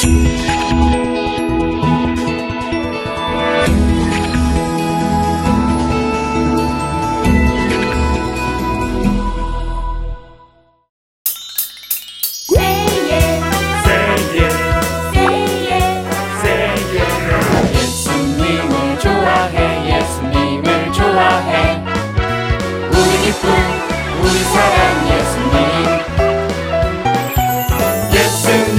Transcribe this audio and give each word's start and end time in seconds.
예수 0.00 0.29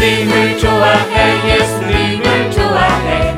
예수님을 0.02 0.57
좋아해 0.57 1.59
예수님을 1.59 2.50
좋아해 2.50 3.33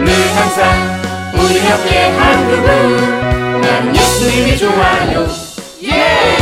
늘 0.00 0.12
항상 0.36 1.32
우리 1.32 1.56
옆에 1.66 2.10
한 2.10 2.46
그분 2.46 3.60
난 3.62 3.96
예수님이 3.96 4.58
좋아요 4.58 5.26
예! 5.84 6.36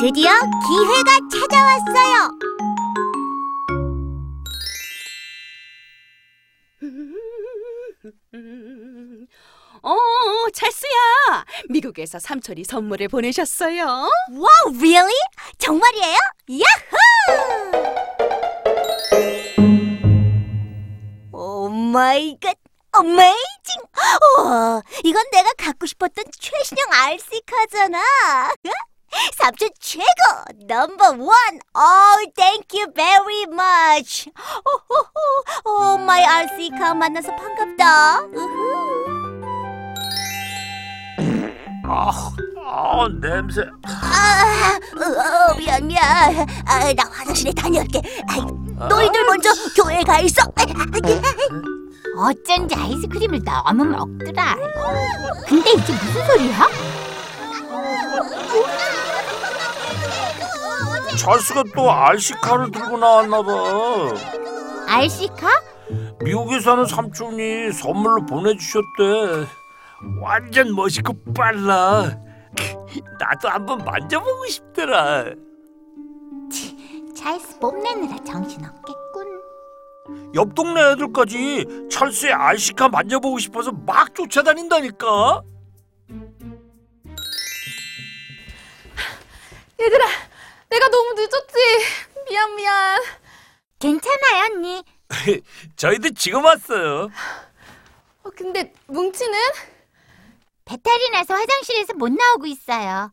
드디어 0.00 0.30
기회가 0.66 1.18
찾아왔어요. 1.30 2.33
찰스야. 10.54 11.44
미국에서 11.68 12.18
삼촌이 12.18 12.64
선물을 12.64 13.08
보내셨어요. 13.08 13.84
Wow, 13.84 14.74
really? 14.78 15.12
정말이에요? 15.58 16.16
야호! 16.50 16.96
Oh 21.32 21.68
my 21.68 22.38
God. 22.40 22.56
Amazing! 22.96 23.82
우와, 24.38 24.80
이건 25.02 25.24
내가 25.32 25.52
갖고 25.58 25.84
싶었던 25.84 26.24
최신형 26.38 26.86
RC 26.92 27.42
car잖아. 27.44 27.98
삼촌 29.36 29.68
최고! 29.80 30.04
Number 30.66 31.08
one! 31.18 31.34
Oh, 31.74 32.32
thank 32.36 32.78
you 32.78 32.86
much! 33.50 34.30
Oh, 35.64 35.98
my 35.98 36.24
RC 36.24 36.70
car 36.78 36.94
만나서 36.94 37.34
반갑다. 37.34 38.20
우후. 38.32 38.63
아, 41.86 42.10
아 42.66 43.08
냄새. 43.20 43.62
아, 43.84 44.78
어, 44.96 45.52
어, 45.52 45.56
미안 45.58 45.86
미안. 45.86 46.02
아, 46.66 46.92
나 46.94 47.04
화장실에 47.10 47.52
다녀올게. 47.52 48.00
아이, 48.28 48.40
너희들 48.88 49.24
먼저 49.26 49.50
교회에 49.76 50.02
가 50.02 50.20
있어. 50.20 50.42
어쩐지 52.16 52.74
아이스크림을 52.74 53.42
너무 53.44 53.84
먹더라. 53.84 54.56
근데 55.46 55.70
이게 55.72 55.92
무슨 55.92 56.26
소리야? 56.26 56.68
찰스가 61.16 61.64
또 61.74 61.90
RC카를 61.90 62.70
들고 62.70 62.96
나왔나 62.98 63.42
봐. 63.42 63.52
RC카? 64.88 65.48
미국에 66.22 66.60
사는 66.60 66.86
삼촌이 66.86 67.72
선물로 67.72 68.24
보내주셨대. 68.26 69.46
완전 70.20 70.74
멋있고 70.74 71.14
빨라. 71.34 72.18
나도 73.18 73.48
한번 73.48 73.78
만져보고 73.78 74.46
싶더라. 74.46 75.24
찰스 77.16 77.58
뽐내느라 77.58 78.22
정신없겠군. 78.24 79.40
옆 80.34 80.54
동네 80.54 80.92
애들까지 80.92 81.88
찰스의 81.90 82.32
RC카 82.32 82.88
만져보고 82.88 83.38
싶어서 83.38 83.72
막 83.72 84.14
쫓아다닌다니까. 84.14 85.42
얘들아, 89.80 90.06
내가 90.70 90.88
너무 90.88 91.14
늦었지. 91.14 91.58
미안, 92.28 92.54
미안. 92.56 93.00
괜찮아요, 93.78 94.44
언니. 94.52 94.84
저희도 95.76 96.10
지금 96.14 96.44
왔어요. 96.44 97.08
어, 98.22 98.30
근데 98.36 98.72
뭉치는? 98.86 99.38
배탈이 100.64 101.10
나서 101.10 101.34
화장실에서 101.34 101.94
못 101.94 102.10
나오고 102.10 102.46
있어요. 102.46 103.12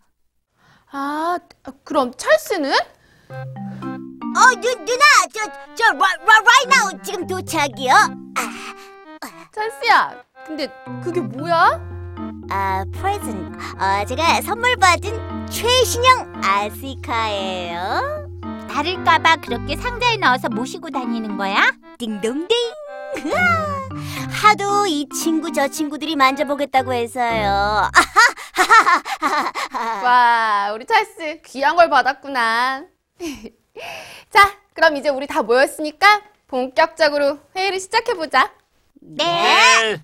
아, 0.91 1.37
그럼 1.83 2.11
찰스는? 2.15 2.71
어, 2.71 4.55
누, 4.61 4.73
누나, 4.85 5.03
저, 5.33 5.45
저, 5.75 5.83
right, 5.93 6.23
right 6.23 6.69
now 6.69 7.01
지금 7.03 7.27
도착이요. 7.27 7.93
찰스야, 9.53 10.23
근데 10.45 10.67
그게 11.03 11.19
뭐야? 11.19 11.79
아, 12.49 12.83
present. 12.93 13.57
어, 13.79 14.05
제가 14.05 14.41
선물 14.41 14.75
받은 14.77 15.47
최신형 15.47 16.41
아시카예요. 16.43 18.29
다를까봐 18.69 19.37
그렇게 19.37 19.75
상자에 19.75 20.15
넣어서 20.17 20.47
모시고 20.49 20.89
다니는 20.89 21.37
거야? 21.37 21.71
띵동댕. 21.97 22.47
하도 24.51 24.85
이 24.85 25.07
친구 25.07 25.53
저 25.53 25.69
친구들이 25.69 26.17
만져보겠다고 26.17 26.91
해서요. 26.91 27.89
와, 30.03 30.71
우리 30.73 30.85
찰스 30.85 31.41
귀한 31.45 31.77
걸 31.77 31.89
받았구나. 31.89 32.83
자, 34.29 34.59
그럼 34.73 34.97
이제 34.97 35.07
우리 35.07 35.25
다 35.25 35.41
모였으니까 35.41 36.21
본격적으로 36.47 37.39
회의를 37.55 37.79
시작해보자. 37.79 38.53
네. 38.95 40.03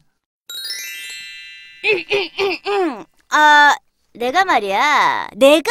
아, 3.29 3.75
내가 4.15 4.45
말이야. 4.45 5.27
내가 5.35 5.69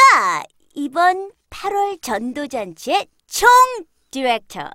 이번 0.74 1.30
8월 1.48 2.02
전도잔치의 2.02 3.06
총 3.26 3.48
디렉터 4.10 4.70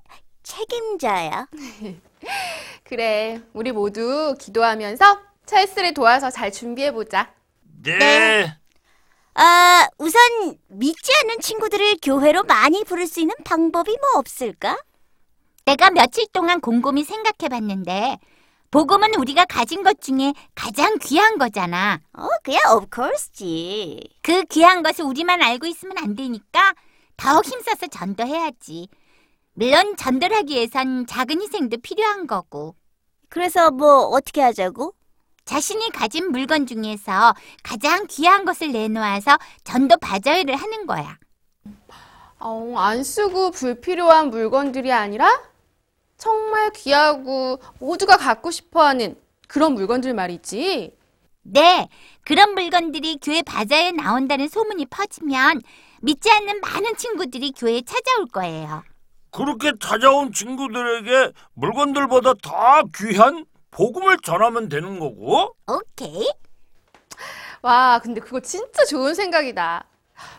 책임자야. 0.52 1.48
그래, 2.84 3.42
우리 3.54 3.72
모두 3.72 4.36
기도하면서 4.38 5.20
찰스를 5.46 5.94
도와서 5.94 6.30
잘 6.30 6.52
준비해보자. 6.52 7.34
네. 7.84 8.58
아, 9.34 9.88
우선 9.98 10.22
믿지 10.68 11.12
않는 11.22 11.40
친구들을 11.40 11.98
교회로 12.04 12.44
많이 12.44 12.84
부를 12.84 13.08
수 13.08 13.22
있는 13.22 13.34
방법이 13.46 13.92
뭐 13.92 14.20
없을까? 14.20 14.78
내가 15.64 15.90
며칠 15.90 16.28
동안 16.34 16.60
곰곰이 16.60 17.04
생각해봤는데 17.06 18.20
복음은 18.72 19.16
우리가 19.16 19.46
가진 19.46 19.84
것 19.84 20.02
중에 20.02 20.34
가장 20.54 20.98
귀한 21.02 21.38
거잖아. 21.38 22.02
어, 22.14 22.28
그야 22.44 22.58
of 22.76 22.88
course지. 22.94 24.02
그 24.22 24.44
귀한 24.46 24.84
것을 24.84 25.06
우리만 25.06 25.42
알고 25.42 25.66
있으면 25.66 25.98
안 25.98 26.16
되니까 26.16 26.74
더욱 27.16 27.46
힘써서 27.46 27.88
전도해야지. 27.88 28.90
물론 29.54 29.96
전도를 29.98 30.36
하기 30.38 30.56
위해선 30.56 31.06
작은 31.06 31.42
희생도 31.42 31.78
필요한 31.78 32.26
거고 32.28 32.76
그래서 33.30 33.72
뭐 33.72 34.06
어떻게 34.08 34.42
하자고? 34.42 34.94
자신이 35.46 35.90
가진 35.92 36.32
물건 36.32 36.66
중에서 36.66 37.34
가장 37.64 38.06
귀한 38.08 38.46
것을 38.46 38.72
내놓아서 38.72 39.38
전도 39.64 39.98
바저회를 39.98 40.56
하는 40.56 40.86
거야. 40.86 41.18
어, 42.40 42.74
안 42.78 43.04
쓰고 43.04 43.52
불필요한 43.52 44.30
물건들이 44.30 44.92
아니라 44.92 45.42
정말 46.18 46.72
귀하고 46.72 47.60
모두가 47.80 48.18
갖고 48.18 48.52
싶어하는 48.52 49.16
그런 49.48 49.74
물건들 49.74 50.14
말이지. 50.14 50.96
네, 51.44 51.90
그런 52.24 52.54
물건들이 52.54 53.18
교회 53.22 53.42
바자회에 53.42 53.92
나온다는 53.92 54.48
소문이 54.48 54.86
퍼지면 54.86 55.62
믿지 56.02 56.30
않는 56.32 56.62
많은 56.62 56.96
친구들이 56.96 57.52
교회에 57.52 57.82
찾아올 57.82 58.28
거예요. 58.28 58.84
그렇게 59.32 59.72
찾아온 59.80 60.34
친구들에게 60.34 61.32
물건들보다 61.54 62.34
더 62.42 62.84
귀한 62.96 63.46
복음을 63.72 64.18
전하면 64.22 64.68
되는 64.70 65.00
거고. 65.00 65.56
오케이. 65.68 66.30
와, 67.62 68.00
근데 68.04 68.20
그거 68.20 68.40
진짜 68.42 68.84
좋은 68.86 69.14
생각이다. 69.14 69.86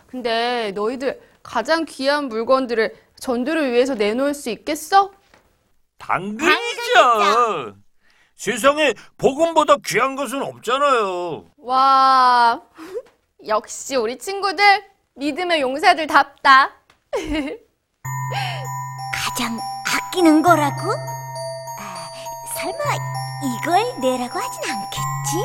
근데 0.07 0.71
너희들 0.75 1.19
가장 1.41 1.85
귀한 1.85 2.29
물건들을 2.29 2.95
전도를 3.19 3.71
위해서 3.71 3.95
내놓을 3.95 4.33
수 4.33 4.49
있겠어? 4.51 5.11
당근이죠. 5.97 7.75
세상에 8.35 8.93
복음보다 9.17 9.77
귀한 9.85 10.15
것은 10.15 10.41
없잖아요. 10.43 11.45
와, 11.57 12.61
역시 13.47 13.95
우리 13.95 14.17
친구들 14.17 14.83
믿음의 15.15 15.61
용사들답다. 15.61 16.73
아끼는 20.13 20.43
거라고? 20.43 20.91
아, 21.79 22.09
설마 22.55 22.77
이걸 23.41 23.99
내라고 23.99 24.37
하진 24.37 24.61
않겠지? 24.69 25.37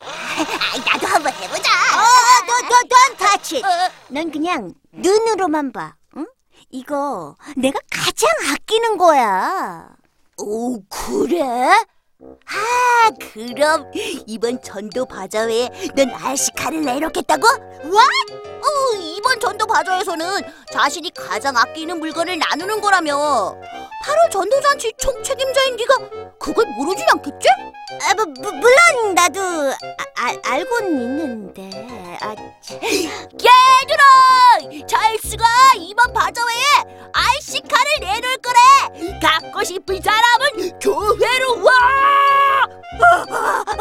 아, 0.00 0.78
나도 0.84 1.06
한번 1.06 1.32
해보자. 1.32 1.70
어, 1.70 2.02
너, 2.46 2.68
너, 2.68 2.74
넌 2.88 3.16
다치. 3.16 3.62
넌 4.08 4.32
그냥 4.32 4.74
눈으로만 4.90 5.70
봐. 5.70 5.94
응? 6.16 6.26
이거 6.70 7.36
내가 7.56 7.78
가장 7.88 8.28
아끼는 8.52 8.98
거야. 8.98 9.88
오, 10.38 10.82
그래? 10.88 11.70
아, 12.22 13.10
그럼 13.32 13.90
이번 14.26 14.62
전도 14.62 15.04
바자회에 15.04 15.68
넌 15.96 16.10
알시카를 16.14 16.82
내놓겠다고? 16.82 17.46
와? 17.46 18.02
어, 18.02 18.96
이번 18.98 19.40
전도 19.40 19.66
바자회에서는 19.66 20.40
자신이 20.72 21.10
가장 21.12 21.56
아끼는 21.56 21.98
물건을 21.98 22.38
나누는 22.38 22.80
거라며. 22.80 23.56
바로 24.02 24.18
전도잔치 24.30 24.92
총책임자인 24.96 25.76
네가 25.76 25.96
그걸 26.38 26.66
모르진 26.78 27.04
않겠지? 27.10 27.48
아, 28.02 28.14
뭐, 28.14 28.26
뭐, 28.26 28.52
물론 28.52 29.14
나도 29.14 29.40
아, 29.40 29.76
아, 30.16 30.36
알고는 30.44 31.00
있는데. 31.00 31.70
아, 32.20 32.34
참. 32.60 32.78
얘들아, 32.82 34.86
찰스가 34.86 35.44
이번 35.78 36.12
바자회에 36.12 37.08
알시카를 37.12 37.90
내놓을. 38.00 38.34
갖고 39.20 39.64
싶은 39.64 40.00
사람은 40.00 40.78
교회로 40.78 41.62
와. 41.64 41.72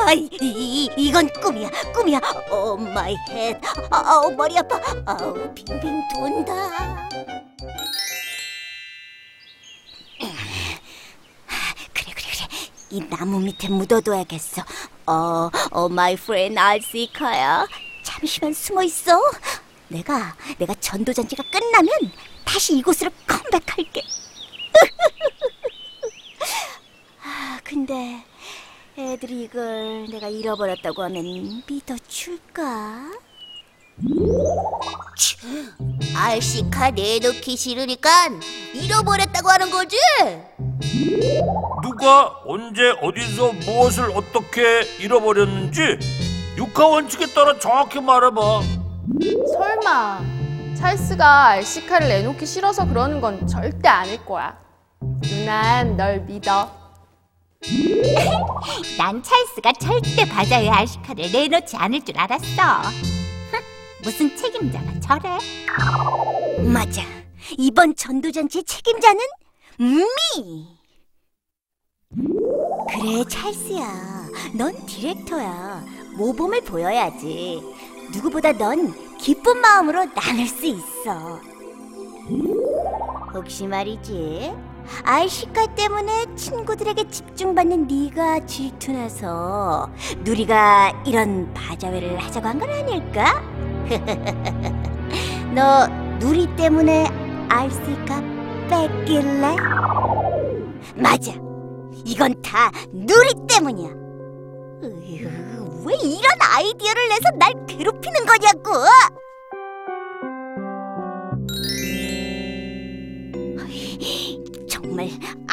아, 0.06 0.12
이, 0.13 0.27
이, 0.42 0.89
이건 0.98 1.30
꿈이야, 1.42 1.69
꿈이야. 1.94 2.19
Oh 2.52 2.75
my 2.78 3.16
head. 3.30 3.60
아우 3.92 4.31
머리 4.31 4.57
아파. 4.57 4.80
아우 5.06 5.33
빙빙 5.54 6.01
돈다. 6.13 7.10
그래 11.94 12.13
그래 12.13 12.13
그래. 12.15 12.48
이 12.89 13.01
나무 13.10 13.39
밑에 13.39 13.69
묻어둬야겠어. 13.69 14.63
어, 15.06 15.50
어 15.71 15.89
my 15.90 16.16
friend 16.16 16.60
RC 16.60 16.87
car야. 16.87 17.68
잠시만 18.04 18.54
숨어 18.54 18.83
있어. 18.83 19.19
내가 19.89 20.36
내가 20.57 20.74
전도 20.80 21.13
잔치가 21.13 21.44
끝나면 21.51 21.89
다시 22.45 22.77
이곳으로 22.77 23.12
컴백할게. 23.27 24.01
아, 27.24 27.60
근데 27.64 28.24
애들이 28.98 29.44
이걸 29.44 30.06
내가 30.10 30.28
잃어버렸다고 30.28 31.04
하면 31.04 31.64
믿어줄까? 31.68 33.12
알시카 36.16 36.92
내놓기 36.92 37.56
싫으니까 37.58 38.10
잃어버렸다고 38.74 39.50
하는 39.50 39.70
거지? 39.72 39.98
누가 41.82 42.42
언제 42.46 42.92
어디서 43.02 43.52
무엇을 43.66 44.12
어떻게 44.16 44.82
잃어버렸는지 45.00 46.00
육하 46.58 46.88
원칙에 46.88 47.26
따라 47.34 47.58
정확히 47.60 48.00
말해봐. 48.00 48.62
설마 49.58 50.22
찰스가 50.76 51.48
알시카를 51.50 52.08
내놓기 52.08 52.46
싫어서 52.46 52.88
그러는 52.88 53.22
건 53.22 53.46
절대 53.48 53.88
아닐 53.90 54.24
거야. 54.26 54.58
누난 55.22 55.98
널 55.98 56.22
믿어. 56.22 56.70
난 58.98 59.22
찰스가 59.24 59.72
절대 59.74 60.26
바자회 60.28 60.70
알시카를 60.70 61.32
내놓지 61.32 61.76
않을 61.78 62.02
줄 62.04 62.18
알았어. 62.18 62.62
흥, 63.52 63.60
무슨 64.04 64.36
책임자가 64.36 65.00
저래? 65.00 65.38
맞아. 66.72 67.02
이번 67.58 67.96
전도잔치 67.96 68.64
책임자는 68.64 69.20
미. 69.80 70.68
그래, 72.90 73.24
찰스야. 73.28 73.86
넌 74.56 74.86
디렉터야. 74.86 75.84
모범을 76.18 76.62
보여야지. 76.62 77.62
누구보다 78.14 78.52
넌 78.54 78.94
기쁜 79.18 79.58
마음으로 79.60 80.06
나눌 80.14 80.48
수 80.48 80.66
있어. 80.66 81.40
혹시 83.34 83.66
말이지. 83.66 84.54
아이시카 85.04 85.68
때문에 85.76 86.26
친구들에게 86.36 87.10
집중받는 87.10 87.88
네가 87.88 88.46
질투나서 88.46 89.90
누리가 90.24 90.92
이런 91.06 91.54
바자회를 91.54 92.18
하자고 92.20 92.48
한 92.48 92.60
건 92.60 92.70
아닐까? 92.70 93.42
너 95.54 95.88
누리 96.20 96.48
때문에 96.56 97.08
알시카 97.50 98.22
뺏길래? 98.70 99.56
맞아. 100.96 101.34
이건 102.06 102.42
다 102.42 102.72
누리 102.92 103.32
때문이야. 103.48 103.90
으휴, 104.84 105.84
왜 105.86 105.96
이런 105.96 106.32
아이디어를 106.56 107.10
내서 107.10 107.30
날 107.38 107.54
괴롭히는 107.68 108.26
거냐고? 108.26 108.72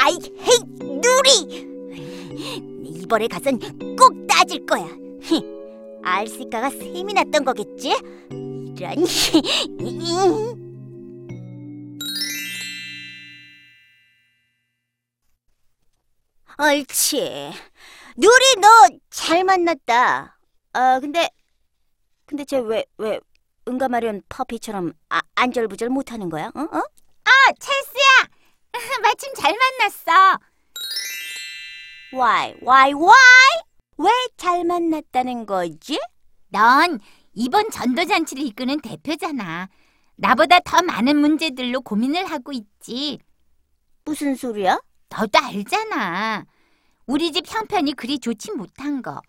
아이 0.02 0.14
헤이 0.14 0.58
누리. 1.00 1.68
이번에 3.02 3.28
가선 3.28 3.58
꼭 3.96 4.26
따질 4.26 4.64
거야. 4.66 4.86
알시카가 6.02 6.70
셈이 6.70 7.12
났던 7.12 7.44
거겠지? 7.44 7.90
이런. 8.30 9.04
옳지. 16.58 17.52
누리 18.16 18.56
너 18.60 18.68
잘 19.10 19.44
만났다. 19.44 20.38
아 20.72 21.00
근데 21.00 21.28
근데 22.26 22.44
쟤 22.44 22.58
왜 22.60 22.84
왜 22.98 23.20
응가 23.68 23.88
마련 23.88 24.22
퍼피처럼 24.28 24.92
아, 25.10 25.20
안절부절 25.34 25.88
못하는 25.90 26.28
거야? 26.28 26.50
어? 26.54 26.60
어? 26.60 26.78
아, 27.24 27.30
찰스야! 27.58 27.89
마침 29.02 29.32
잘 29.34 29.54
만났어. 29.56 30.38
Why? 32.12 32.54
Why? 32.62 32.92
Why? 32.92 33.62
왜 33.98 34.08
잘 34.36 34.64
만났다는 34.64 35.46
거지? 35.46 35.98
넌 36.48 36.98
이번 37.34 37.70
전도잔치를 37.70 38.42
이끄는 38.44 38.80
대표잖아. 38.80 39.68
나보다 40.16 40.60
더 40.60 40.82
많은 40.82 41.16
문제들로 41.16 41.80
고민을 41.82 42.26
하고 42.30 42.52
있지. 42.52 43.18
무슨 44.04 44.34
소리야? 44.34 44.80
너도 45.08 45.38
알잖아. 45.38 46.44
우리 47.06 47.32
집 47.32 47.44
형편이 47.52 47.94
그리 47.94 48.18
좋지 48.18 48.52
못한 48.52 49.02
거. 49.02 49.20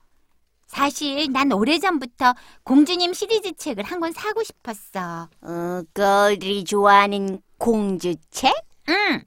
사실 0.68 1.32
난 1.32 1.52
오래전부터 1.52 2.34
공주님 2.64 3.14
시리즈 3.14 3.54
책을 3.54 3.84
한 3.84 4.00
권 4.00 4.14
사고 4.14 4.42
싶었어. 4.44 5.30
어, 5.42 5.82
걸들이 5.94 6.64
좋아하는 6.64 7.42
공주책? 7.58 8.54
응. 8.90 9.24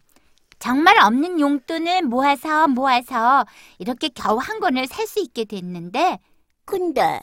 정말 0.65 0.97
없는 0.99 1.41
용돈을 1.41 2.05
모아서 2.05 2.67
모아서 2.69 3.45
이렇게 3.79 4.09
겨우 4.09 4.39
한 4.39 4.61
권을 4.61 4.87
살 4.87 5.07
수 5.07 5.21
있게 5.21 5.45
됐는데 5.45 6.19
근데 6.65 7.21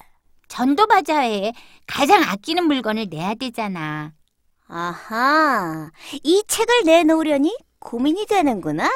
전도 0.47 0.85
바자회에 0.85 1.51
가장 1.87 2.21
아끼는 2.21 2.65
물건을 2.65 3.07
내야 3.09 3.33
되잖아. 3.33 4.13
아하, 4.67 5.89
이 6.23 6.43
책을 6.47 6.83
내놓으려니 6.85 7.57
고민이 7.79 8.27
되는구나. 8.27 8.87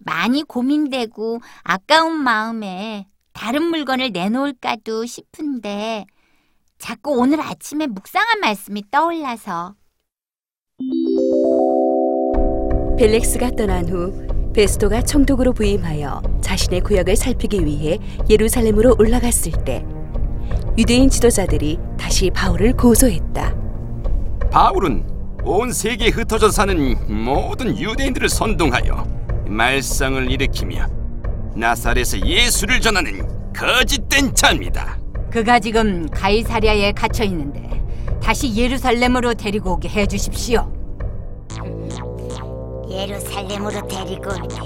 많이 0.00 0.42
고민되고 0.42 1.40
아까운 1.62 2.12
마음에 2.12 3.08
다른 3.32 3.62
물건을 3.62 4.12
내놓을까도 4.12 5.06
싶은데 5.06 6.04
자꾸 6.76 7.12
오늘 7.12 7.40
아침에 7.40 7.86
묵상한 7.86 8.40
말씀이 8.40 8.82
떠올라서 8.90 9.76
벨렉스가 13.02 13.50
떠난 13.56 13.88
후 13.88 14.52
베스토가 14.54 15.02
총독으로 15.02 15.54
부임하여 15.54 16.22
자신의 16.40 16.82
구역을 16.82 17.16
살피기 17.16 17.64
위해 17.64 17.98
예루살렘으로 18.30 18.94
올라갔을 18.96 19.50
때 19.64 19.84
유대인 20.78 21.10
지도자들이 21.10 21.80
다시 21.98 22.30
바울을 22.30 22.74
고소했다. 22.74 23.56
바울은 24.52 25.04
온 25.42 25.72
세계에 25.72 26.10
흩어져 26.10 26.48
사는 26.52 26.96
모든 27.08 27.76
유대인들을 27.76 28.28
선동하여 28.28 29.04
말썽을 29.48 30.30
일으키며 30.30 30.86
나사렛의 31.56 32.24
예수를 32.24 32.80
전하는 32.80 33.26
거짓된 33.52 34.32
자입니다. 34.32 34.96
그가 35.28 35.58
지금 35.58 36.08
가이사랴에 36.08 36.92
갇혀 36.92 37.24
있는데 37.24 37.68
다시 38.22 38.54
예루살렘으로 38.54 39.34
데리고 39.34 39.72
오게 39.72 39.88
해 39.88 40.06
주십시오. 40.06 40.71
예루살렘으로 42.92 43.86
데리고 43.88 44.30
올게. 44.30 44.58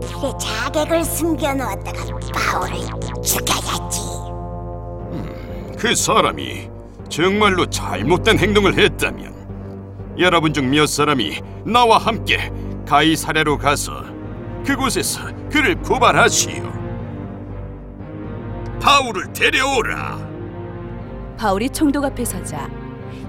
그래, 0.00 0.32
자객을 0.38 1.04
숨겨놓았다가 1.04 2.04
바울을 2.34 2.74
죽여야지. 3.22 4.00
그 5.78 5.94
사람이 5.94 6.68
정말로 7.08 7.66
잘못된 7.66 8.38
행동을 8.38 8.76
했다면 8.78 10.14
여러분 10.18 10.52
중 10.52 10.70
몇 10.70 10.86
사람이 10.86 11.40
나와 11.66 11.98
함께 11.98 12.50
가이사랴로 12.86 13.58
가서 13.58 13.92
그곳에서 14.64 15.20
그를 15.50 15.74
고발하시오. 15.76 16.62
바울을 18.80 19.32
데려오라. 19.32 20.18
바울이 21.38 21.68
총독 21.70 22.04
앞에 22.04 22.24
서자 22.24 22.68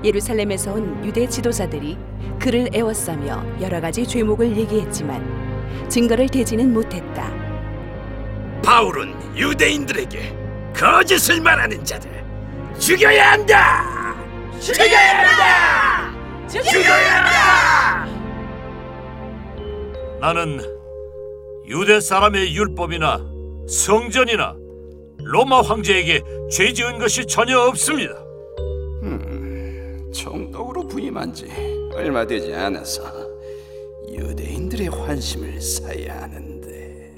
예루살렘에서 0.03 0.73
온 0.73 1.03
유대 1.05 1.27
지도자들이 1.27 1.97
그를 2.39 2.69
애워싸며 2.73 3.43
여러 3.61 3.79
가지 3.81 4.05
죄목을 4.05 4.55
얘기했지만 4.57 5.87
증거를 5.89 6.29
대지는 6.29 6.73
못했다. 6.73 7.31
바울은 8.63 9.13
유대인들에게 9.37 10.35
거짓을 10.75 11.41
말하는 11.41 11.83
자들 11.85 12.11
죽여야 12.79 13.33
한다. 13.33 14.15
죽여야 14.59 15.19
한다. 15.19 16.13
죽여야 16.47 17.15
한다. 17.17 18.05
나는 20.19 20.59
유대 21.67 21.99
사람의 21.99 22.55
율법이나 22.55 23.19
성전이나 23.67 24.55
로마 25.23 25.61
황제에게 25.61 26.21
죄 26.51 26.73
지은 26.73 26.99
것이 26.99 27.25
전혀 27.25 27.59
없습니다. 27.59 28.24
총독으로 30.15 30.87
부임한 30.87 31.33
지 31.33 31.45
얼마 31.93 32.25
되지 32.25 32.53
않아서 32.53 33.03
유대인들의 34.09 34.87
환심을 34.87 35.59
사야 35.61 36.21
하는데 36.21 37.13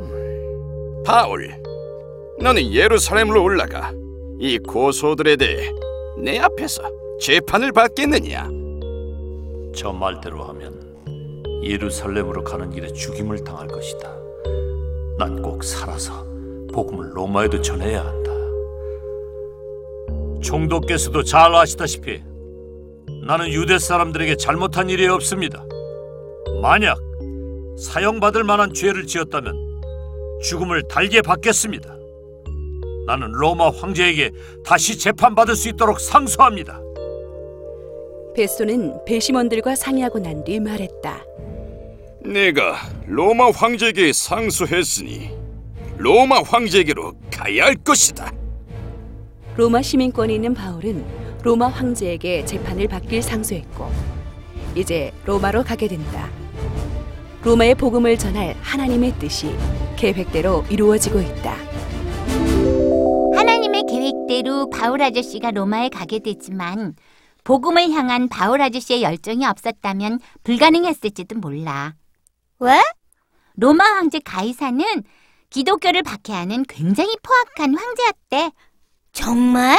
음, 0.00 1.02
바울 1.04 1.50
너는 2.40 2.72
예루살렘으로 2.72 3.42
올라가 3.42 3.92
이 4.38 4.58
고소들에 4.58 5.36
대해 5.36 5.70
내 6.18 6.38
앞에서 6.38 6.82
재판을 7.20 7.72
받겠느냐 7.72 8.48
저 9.74 9.92
말대로 9.92 10.42
하면 10.44 10.80
예루살렘으로 11.62 12.42
가는 12.42 12.70
길에 12.70 12.90
죽임을 12.90 13.44
당할 13.44 13.68
것이다. 13.68 14.08
난 15.18 15.42
꼭 15.42 15.62
살아서 15.62 16.24
복음을 16.72 17.10
로마에도 17.14 17.60
전해야 17.60 18.02
한다. 18.06 18.32
총독께서도 20.42 21.22
잘 21.24 21.54
아시다시피 21.54 22.22
나는 23.26 23.48
유대 23.52 23.78
사람들에게 23.78 24.36
잘못한 24.36 24.88
일이 24.90 25.06
없습니다. 25.06 25.64
만약 26.62 26.98
사형받을 27.78 28.44
만한 28.44 28.72
죄를 28.74 29.06
지었다면 29.06 29.54
죽음을 30.42 30.82
달게 30.88 31.22
받겠습니다. 31.22 31.94
나는 33.06 33.32
로마 33.32 33.70
황제에게 33.70 34.30
다시 34.64 34.98
재판받을 34.98 35.54
수 35.56 35.68
있도록 35.68 36.00
상소합니다. 36.00 36.80
베스토는 38.34 39.04
배심원들과 39.06 39.74
상의하고 39.74 40.18
난 40.20 40.44
뒤 40.44 40.60
말했다. 40.60 41.24
내가 42.22 42.76
로마 43.06 43.50
황제에게 43.50 44.12
상소했으니 44.12 45.30
로마 45.96 46.42
황제에게로 46.42 47.12
가야 47.32 47.66
할 47.66 47.74
것이다. 47.76 48.30
로마 49.60 49.82
시민권이 49.82 50.36
있는 50.36 50.54
바울은 50.54 51.04
로마 51.42 51.68
황제에게 51.68 52.46
재판을 52.46 52.88
받길 52.88 53.20
상소했고 53.20 53.92
이제 54.74 55.12
로마로 55.26 55.64
가게 55.64 55.86
된다. 55.86 56.30
로마의 57.44 57.74
복음을 57.74 58.16
전할 58.16 58.56
하나님의 58.62 59.18
뜻이 59.18 59.54
계획대로 59.98 60.64
이루어지고 60.70 61.20
있다. 61.20 61.56
하나님의 63.36 63.82
계획대로 63.86 64.70
바울 64.70 65.02
아저씨가 65.02 65.50
로마에 65.50 65.90
가게 65.90 66.20
되지만 66.20 66.94
복음을 67.44 67.90
향한 67.90 68.30
바울 68.30 68.62
아저씨의 68.62 69.02
열정이 69.02 69.44
없었다면 69.44 70.20
불가능했을지도 70.42 71.38
몰라. 71.38 71.96
왜? 72.60 72.80
로마 73.56 73.84
황제 73.84 74.20
가이사는 74.24 74.82
기독교를 75.50 76.02
박해하는 76.02 76.64
굉장히 76.66 77.14
포악한 77.22 77.76
황제였대. 77.76 78.52
정말? 79.12 79.78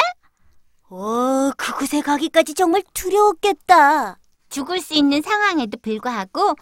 오, 0.89 1.51
그곳에 1.57 2.01
가기까지 2.01 2.53
정말 2.53 2.83
두려웠겠다. 2.93 4.17
죽을 4.49 4.79
수 4.81 4.93
있는 4.93 5.21
상황에도 5.21 5.77
불구하고 5.81 6.55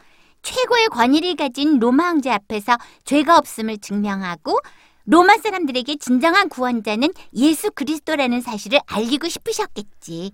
최고의 0.43 0.87
권위를 0.89 1.35
가진 1.35 1.79
로마 1.79 2.05
황제 2.05 2.29
앞에서 2.29 2.77
죄가 3.03 3.37
없음을 3.37 3.79
증명하고 3.79 4.59
로마 5.05 5.35
사람들에게 5.37 5.95
진정한 5.97 6.49
구원자는 6.49 7.09
예수 7.33 7.71
그리스도라는 7.71 8.41
사실을 8.41 8.79
알리고 8.85 9.27
싶으셨겠지. 9.27 10.31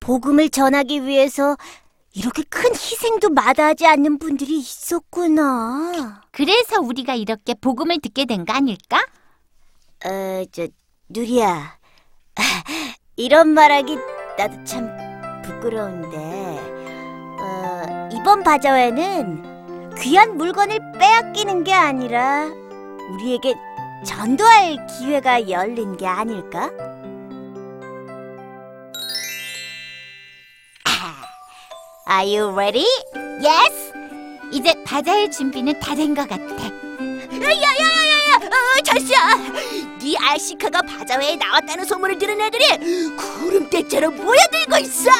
복음을 0.00 0.48
전하기 0.48 1.04
위해서 1.04 1.56
이렇게 2.14 2.42
큰 2.44 2.70
희생도 2.70 3.30
마다하지 3.30 3.86
않는 3.86 4.18
분들이 4.18 4.58
있었구나. 4.58 6.22
그래서 6.30 6.80
우리가 6.80 7.14
이렇게 7.14 7.54
복음을 7.54 7.98
듣게 8.00 8.24
된 8.24 8.44
거 8.46 8.52
아닐까? 8.54 9.04
어, 10.06 10.44
저 10.52 10.66
누리야. 11.08 11.78
이런 13.16 13.48
말하기 13.48 13.98
나도 14.38 14.64
참 14.64 14.88
부끄러운데. 15.42 16.16
어, 17.40 18.08
이번 18.12 18.42
바자회는 18.42 19.94
귀한 19.98 20.36
물건을 20.36 20.78
빼앗기는 20.98 21.64
게 21.64 21.72
아니라 21.72 22.46
우리에게 23.12 23.54
전도할 24.04 24.86
기회가 24.86 25.48
열린 25.48 25.96
게 25.96 26.06
아닐까? 26.06 26.70
Are 32.10 32.24
you 32.38 32.52
ready? 32.52 32.84
Yes! 33.42 33.92
이제 34.52 34.74
바자회 34.84 35.30
준비는 35.30 35.80
다 35.80 35.94
된 35.94 36.14
것 36.14 36.28
같아. 36.28 36.44
야야야야야! 37.42 38.36
어, 38.36 38.82
철수야! 38.84 39.18
네 40.00 40.14
알시카가 40.18 40.82
바자회에 40.82 41.36
나왔다는 41.36 41.84
소문을 41.84 42.18
들은 42.18 42.40
애들이 42.40 43.10
구름대처럼 43.16 44.16
모여들고 44.16 44.76
있어! 44.82 45.10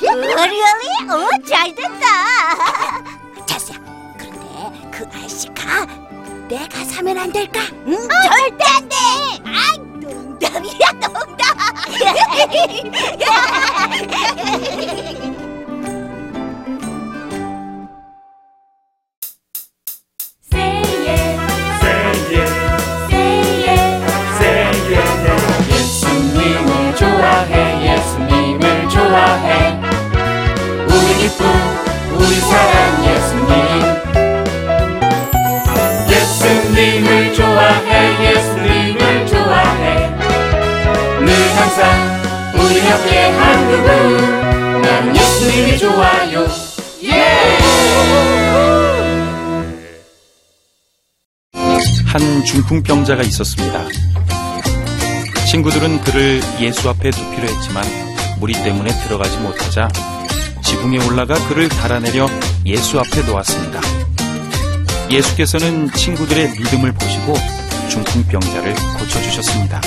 really? 0.00 0.88
어, 1.10 1.28
잘 1.46 1.74
됐다! 1.74 3.04
철수야, 3.46 3.78
그런데 4.18 4.88
그 4.90 5.06
알시카 5.12 5.86
내가 6.48 6.84
사면 6.84 7.18
안 7.18 7.32
될까? 7.32 7.60
응, 7.86 7.96
절대 7.96 8.64
안 8.76 8.88
돼! 8.88 8.96
아, 9.44 9.76
농담이야, 9.78 10.92
농담! 11.00 11.34
우리 32.24 32.40
사랑 32.40 33.04
예수님. 33.04 33.52
예수님을 36.10 37.34
좋아해 37.34 38.30
예수님을 38.30 39.26
좋아해. 39.26 40.08
늘 41.20 41.28
항상 41.56 41.82
우리 42.54 42.78
옆에 42.78 43.30
한 43.30 43.70
그분. 43.70 44.80
나는 44.80 45.14
예수님이 45.14 45.78
좋아요. 45.78 46.46
한 52.06 52.44
중풍병자가 52.44 53.22
있었습니다. 53.24 53.84
친구들은 55.50 56.00
그를 56.02 56.40
예수 56.60 56.88
앞에 56.88 57.10
두기로 57.10 57.42
했지만 57.48 57.84
무리 58.38 58.54
때문에 58.54 58.90
들어가지 59.02 59.36
못하자 59.38 59.88
지붕에 60.74 60.98
올라가 61.06 61.34
그를 61.46 61.68
달아내려 61.68 62.26
예수 62.66 62.98
앞에 62.98 63.22
놓았습니다. 63.22 63.80
예수께서는 65.08 65.88
친구들의 65.92 66.50
믿음을 66.50 66.92
보시고 66.92 67.34
중풍병자를 67.88 68.74
고쳐주셨습니다. 68.98 69.80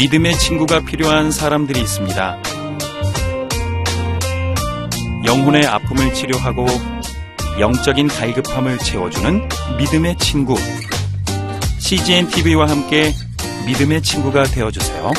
믿음의 0.00 0.36
친구가 0.36 0.80
필요한 0.80 1.30
사람들이 1.30 1.80
있습니다. 1.80 2.42
영혼의 5.24 5.64
아픔을 5.64 6.12
치료하고 6.12 6.66
영적인 7.60 8.08
갈급함을 8.08 8.78
채워주는 8.78 9.48
믿음의 9.78 10.16
친구. 10.18 10.56
CGN 11.82 12.28
TV와 12.28 12.68
함께 12.68 13.12
믿음의 13.66 14.02
친구가 14.02 14.44
되어주세요. 14.44 15.10